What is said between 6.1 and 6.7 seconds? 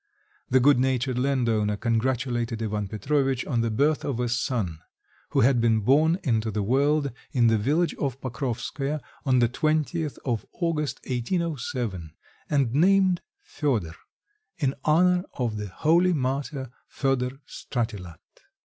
into the